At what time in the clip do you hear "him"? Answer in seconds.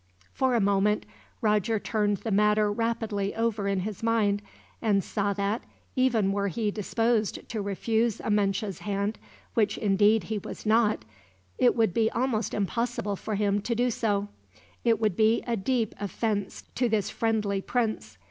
13.35-13.61